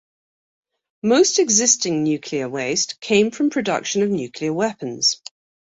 Most 1.03 1.37
existing 1.37 2.03
nuclear 2.03 2.49
waste 2.49 2.99
came 3.01 3.29
from 3.29 3.51
production 3.51 4.01
of 4.01 4.09
nuclear 4.09 4.51
weapons. 4.51 5.21